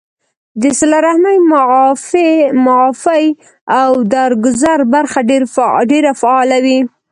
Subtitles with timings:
[0.61, 1.37] د صله رحمۍ،
[2.65, 3.25] معافۍ
[3.79, 5.19] او درګذر برخه
[5.91, 6.79] ډېره فعاله وي